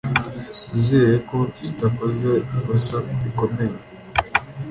Nizere 0.71 1.13
ko 1.29 1.37
tutakoze 1.55 2.31
ikosa 2.55 2.97
rikomeye. 3.21 3.77